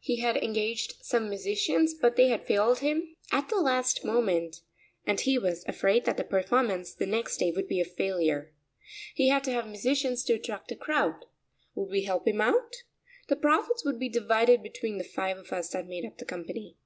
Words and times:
He 0.00 0.20
had 0.20 0.38
engaged 0.38 1.04
some 1.04 1.28
musicians 1.28 1.92
but 1.92 2.16
they 2.16 2.28
had 2.28 2.46
failed 2.46 2.78
him 2.78 3.16
at 3.30 3.50
the 3.50 3.60
last 3.60 4.02
moment 4.02 4.62
and 5.06 5.20
he 5.20 5.36
was 5.38 5.62
afraid 5.66 6.06
that 6.06 6.16
the 6.16 6.24
performance 6.24 6.94
the 6.94 7.04
next 7.04 7.36
day 7.36 7.50
would 7.54 7.68
be 7.68 7.82
a 7.82 7.84
failure. 7.84 8.54
He 9.14 9.28
had 9.28 9.44
to 9.44 9.52
have 9.52 9.66
musicians 9.66 10.24
to 10.24 10.32
attract 10.32 10.72
a 10.72 10.76
crowd. 10.76 11.26
Would 11.74 11.90
we 11.90 12.04
help 12.04 12.26
him 12.26 12.40
out? 12.40 12.76
The 13.28 13.36
profits 13.36 13.84
would 13.84 13.98
be 13.98 14.08
divided 14.08 14.62
between 14.62 14.96
the 14.96 15.04
five 15.04 15.36
of 15.36 15.52
us 15.52 15.68
that 15.72 15.84
made 15.86 16.06
up 16.06 16.16
the 16.16 16.24
company. 16.24 16.78